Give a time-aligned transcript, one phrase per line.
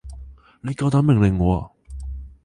[0.61, 1.69] 你夠膽命令我啊？